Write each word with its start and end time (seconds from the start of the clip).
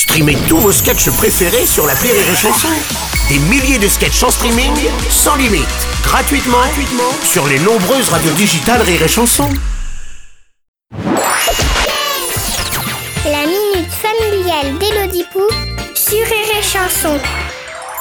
Streamez 0.00 0.38
tous 0.48 0.56
vos 0.56 0.72
sketchs 0.72 1.10
préférés 1.10 1.66
sur 1.66 1.86
la 1.86 1.92
Rire 1.92 2.14
et 2.14 2.34
Chanson. 2.34 2.68
Des 3.28 3.38
milliers 3.38 3.78
de 3.78 3.86
sketchs 3.86 4.22
en 4.22 4.30
streaming, 4.30 4.72
sans 5.10 5.36
limite, 5.36 5.68
gratuitement, 6.02 6.56
gratuitement 6.56 7.12
sur 7.22 7.46
les 7.46 7.58
nombreuses 7.58 8.08
radios 8.08 8.32
digitales 8.32 8.80
Rire 8.80 9.02
et 9.02 9.08
Chanson. 9.08 9.46
La 13.26 13.44
minute 13.44 13.92
familiale 13.92 14.78
d'Élodie 14.78 15.26
Pou 15.34 15.42
sur 15.94 16.24
Rire 16.24 16.58
et 16.58 16.62
Chanson. 16.62 17.20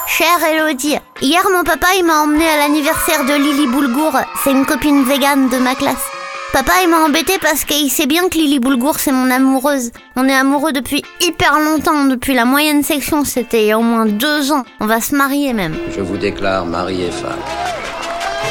Chère 0.08 0.42
Elodie, 0.54 0.96
hier 1.22 1.44
mon 1.52 1.66
papa 1.66 1.88
il 1.98 2.06
m'a 2.06 2.22
emmené 2.22 2.48
à 2.48 2.60
l'anniversaire 2.60 3.26
de 3.26 3.34
Lily 3.34 3.68
Boulgour, 3.68 4.14
c'est 4.42 4.52
une 4.52 4.66
copine 4.66 5.04
végane 5.04 5.50
de 5.50 5.58
ma 5.58 5.76
classe. 5.76 6.08
Papa 6.52 6.72
il 6.84 6.90
m'a 6.90 6.98
embêté 6.98 7.34
parce 7.40 7.64
qu'il 7.64 7.92
sait 7.92 8.08
bien 8.08 8.28
que 8.28 8.36
Lily 8.36 8.60
Boulgour 8.60 9.00
c'est 9.00 9.12
mon 9.12 9.30
amoureuse. 9.30 9.92
On 10.16 10.28
est 10.28 10.34
amoureux 10.36 10.72
depuis 10.72 11.04
hyper 11.22 11.60
longtemps, 11.60 12.06
depuis 12.06 12.34
la 12.34 12.44
moyenne 12.44 12.84
section, 12.84 13.24
c'était 13.24 13.62
il 13.62 13.68
y 13.68 13.72
a 13.72 13.78
au 13.78 13.84
moins 13.84 14.06
deux 14.06 14.52
ans. 14.52 14.64
On 14.80 14.88
va 14.88 15.00
se 15.00 15.16
marier 15.16 15.54
même. 15.54 15.78
Je 15.96 16.02
vous 16.02 16.18
déclare 16.18 16.66
mari 16.66 17.04
et 17.04 17.12
femme. 17.12 17.38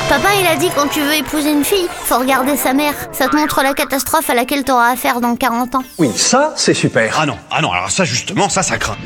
Papa 0.08 0.28
il 0.40 0.46
a 0.46 0.54
dit 0.56 0.70
quand 0.76 0.86
tu 0.88 1.00
veux 1.00 1.14
épouser 1.14 1.50
une 1.50 1.64
fille, 1.64 1.88
faut 2.04 2.18
regarder 2.18 2.56
sa 2.56 2.72
mère. 2.72 2.94
Ça 3.12 3.28
te 3.28 3.34
montre 3.36 3.62
la 3.62 3.74
catastrophe 3.74 4.30
à 4.30 4.34
laquelle 4.34 4.62
t'auras 4.62 4.92
affaire 4.92 5.20
dans 5.20 5.34
40 5.34 5.74
ans. 5.74 5.84
Oui, 5.98 6.10
ça, 6.14 6.54
c'est 6.56 6.74
super. 6.74 7.18
Ah 7.20 7.26
non, 7.26 7.36
ah 7.50 7.60
non, 7.60 7.72
alors 7.72 7.90
ça 7.90 8.04
justement, 8.04 8.48
ça, 8.48 8.62
ça 8.62 8.78
craint. 8.78 8.96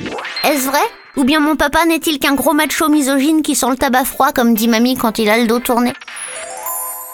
Est-ce 0.45 0.67
vrai? 0.67 0.83
Ou 1.17 1.25
bien 1.25 1.41
mon 1.41 1.57
papa 1.57 1.87
n'est-il 1.87 2.19
qu'un 2.19 2.35
gros 2.35 2.53
macho 2.53 2.89
misogyne 2.89 3.43
qui 3.43 3.55
sent 3.55 3.67
le 3.71 3.77
tabac 3.77 4.05
froid 4.05 4.33
comme 4.33 4.55
dit 4.55 4.69
mamie 4.69 4.97
quand 4.97 5.19
il 5.19 5.31
a 5.31 5.39
le 5.39 5.47
dos 5.47 5.61
tourné? 5.61 5.95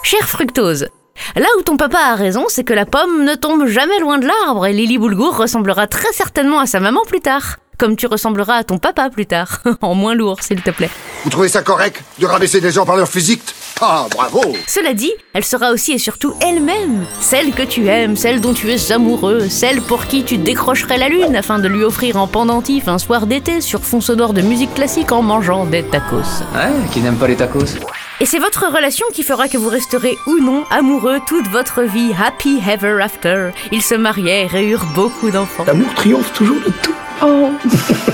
Cher 0.03 0.27
Fructose, 0.27 0.87
là 1.35 1.47
où 1.57 1.61
ton 1.61 1.77
papa 1.77 1.99
a 1.99 2.15
raison, 2.15 2.45
c'est 2.47 2.63
que 2.63 2.73
la 2.73 2.85
pomme 2.85 3.23
ne 3.23 3.35
tombe 3.35 3.67
jamais 3.67 3.99
loin 3.99 4.17
de 4.17 4.27
l'arbre 4.27 4.65
et 4.65 4.73
Lily 4.73 4.97
Boulgour 4.97 5.37
ressemblera 5.37 5.87
très 5.87 6.11
certainement 6.13 6.59
à 6.59 6.65
sa 6.65 6.79
maman 6.79 7.01
plus 7.07 7.21
tard. 7.21 7.57
Comme 7.77 7.95
tu 7.95 8.07
ressembleras 8.07 8.55
à 8.55 8.63
ton 8.65 8.77
papa 8.77 9.09
plus 9.09 9.25
tard. 9.25 9.61
en 9.81 9.95
moins 9.95 10.13
lourd, 10.13 10.41
s'il 10.41 10.61
te 10.61 10.69
plaît. 10.69 10.89
Vous 11.23 11.29
trouvez 11.29 11.47
ça 11.47 11.61
correct 11.61 12.03
de 12.19 12.25
rabaisser 12.25 12.59
des 12.59 12.71
gens 12.71 12.85
par 12.85 12.97
leur 12.97 13.07
physique? 13.07 13.41
Ah, 13.81 14.07
bravo 14.11 14.41
Cela 14.67 14.93
dit, 14.93 15.13
elle 15.33 15.45
sera 15.45 15.71
aussi 15.71 15.93
et 15.93 15.97
surtout 15.97 16.33
elle-même. 16.41 17.05
Celle 17.21 17.53
que 17.53 17.63
tu 17.63 17.87
aimes, 17.87 18.17
celle 18.17 18.41
dont 18.41 18.53
tu 18.53 18.69
es 18.69 18.91
amoureux, 18.91 19.47
celle 19.47 19.81
pour 19.81 20.07
qui 20.07 20.25
tu 20.25 20.37
décrocherais 20.37 20.97
la 20.97 21.07
lune 21.07 21.37
afin 21.37 21.59
de 21.59 21.69
lui 21.69 21.85
offrir 21.85 22.17
en 22.17 22.27
pendentif 22.27 22.89
un 22.89 22.97
soir 22.97 23.25
d'été 23.25 23.61
sur 23.61 23.85
fond 23.85 24.01
sonore 24.01 24.33
de 24.33 24.41
musique 24.41 24.73
classique 24.73 25.13
en 25.13 25.21
mangeant 25.21 25.65
des 25.65 25.83
tacos. 25.83 26.43
Ouais, 26.53 26.89
qui 26.91 26.99
n'aime 26.99 27.15
pas 27.15 27.27
les 27.27 27.37
tacos 27.37 27.77
Et 28.21 28.25
c'est 28.25 28.39
votre 28.39 28.67
relation 28.67 29.05
qui 29.13 29.23
fera 29.23 29.47
que 29.47 29.57
vous 29.57 29.69
resterez 29.69 30.17
ou 30.25 30.39
non 30.39 30.65
amoureux 30.69 31.19
toute 31.25 31.47
votre 31.47 31.83
vie, 31.83 32.11
happy 32.13 32.59
ever 32.69 33.01
after. 33.01 33.51
Ils 33.71 33.81
se 33.81 33.95
marièrent 33.95 34.55
et 34.55 34.67
eurent 34.67 34.87
beaucoup 34.93 35.31
d'enfants. 35.31 35.63
L'amour 35.65 35.93
triomphe 35.93 36.33
toujours 36.33 36.57
de 36.57 36.71
tout. 36.81 36.95
Oh. 37.21 37.49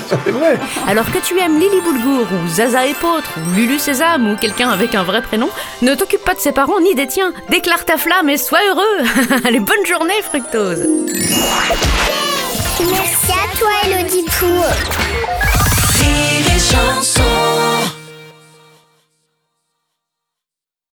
C'est 0.08 0.32
vrai. 0.32 0.60
Alors 0.88 1.12
que 1.12 1.18
tu 1.18 1.40
aimes 1.40 1.60
Lily 1.60 1.82
Boulgour 1.82 2.28
ou 2.32 2.48
Zaza 2.48 2.86
Épeautre 2.86 3.32
ou 3.38 3.56
Lulu 3.56 3.80
Sésame 3.80 4.32
ou 4.32 4.36
quelqu'un 4.36 4.70
avec 4.70 4.94
un 4.94 5.04
vrai 5.04 5.24
prénom, 5.24 5.50
ne 5.82 5.96
t'occupe 5.96 6.24
pas 6.24 6.36
de 6.36 6.40
ses 6.40 6.52
parents 6.52 6.80
ni 6.80 6.94
des 6.94 7.08
tiens. 7.08 7.34
Déclare 7.50 7.86
ta 7.86 7.98
flamme 7.98 8.30
et 8.30 8.38
sois 8.38 8.60
heureux. 8.70 9.08
Allez, 9.46 9.60
bonne 9.60 9.86
journée, 9.88 10.22
Fructose. 10.22 10.86
Merci 12.80 13.32
à 13.32 13.58
toi 13.58 13.70
Pou. 14.40 14.46
Chanson 14.46 14.95